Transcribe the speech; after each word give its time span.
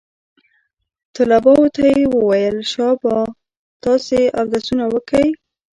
طلباو 1.15 1.63
ته 1.75 1.81
يې 1.93 2.01
وويل 2.15 2.57
شابه 2.71 3.15
تاسې 3.83 4.19
اودسونه 4.39 4.85
وکئ. 4.93 5.27